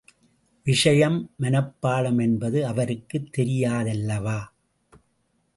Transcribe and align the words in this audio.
விஷயம் 0.65 1.31
மனப்பாடம் 1.39 2.21
என்பது 2.21 2.65
அவருக்குத் 2.65 3.29
தெரியாதல்லாவா? 3.37 4.39